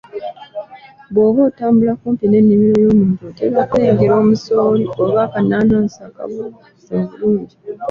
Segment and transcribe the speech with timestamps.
[1.11, 7.55] Bw'oba otambula kumpi n'ennimiro y'omuntu otera okulengera omusooli oba akanaanansi akabuulukuse obulungi